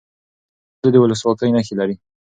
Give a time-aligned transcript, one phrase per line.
[0.79, 1.95] دا دود د ولسواکۍ نښې لري.